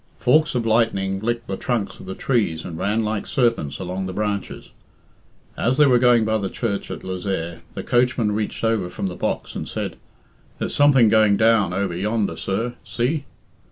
Forks 0.17 0.55
of 0.55 0.65
lightning 0.65 1.19
licked 1.19 1.45
the 1.45 1.55
trunks 1.55 1.99
of 1.99 2.07
the 2.07 2.15
trees 2.15 2.65
and 2.65 2.75
ran 2.75 3.03
like 3.03 3.27
serpents 3.27 3.77
along 3.77 4.07
the 4.07 4.13
branches. 4.13 4.71
As 5.55 5.77
they 5.77 5.85
were 5.85 5.99
going 5.99 6.25
by 6.25 6.39
the 6.39 6.49
church 6.49 6.89
at 6.89 7.03
Lezayre, 7.03 7.61
the 7.75 7.83
coachman 7.83 8.31
reached 8.31 8.63
over 8.63 8.89
from 8.89 9.05
the 9.05 9.15
box, 9.15 9.55
and 9.55 9.69
said, 9.69 9.97
"There's 10.57 10.73
something 10.73 11.07
going 11.09 11.37
doing 11.37 11.71
over 11.71 11.95
yonder, 11.95 12.35
sir. 12.35 12.77
See?" 12.83 13.25